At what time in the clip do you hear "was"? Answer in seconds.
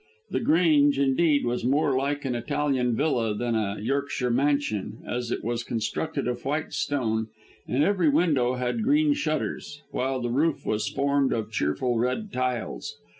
1.45-1.63, 5.43-5.63, 10.65-10.89